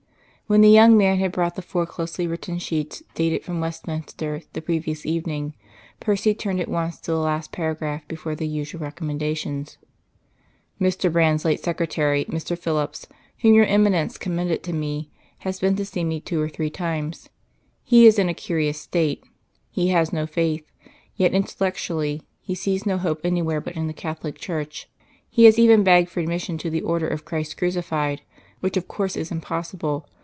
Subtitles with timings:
[0.47, 4.61] When the young man had brought the four closely written sheets, dated from Westminster, the
[4.61, 5.53] previous evening,
[6.01, 9.77] Percy turned at once to the last paragraph before the usual Recommendations.
[10.77, 11.09] "Mr.
[11.09, 12.57] Brand's late secretary, Mr.
[12.57, 13.07] Phillips,
[13.39, 17.29] whom your Eminence commended to me, has been to see me two or three times.
[17.81, 19.23] He is in a curious state.
[19.69, 20.69] He has no faith;
[21.15, 24.89] yet, intellectually, he sees no hope anywhere but in the Catholic Church.
[25.29, 28.23] He has even begged for admission to the Order of Christ Crucified,
[28.59, 30.09] which of course is impossible.